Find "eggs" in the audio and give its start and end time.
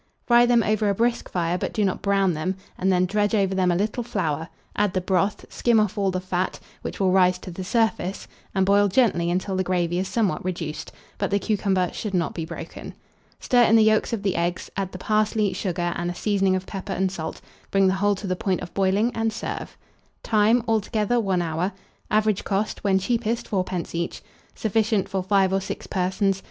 14.35-14.71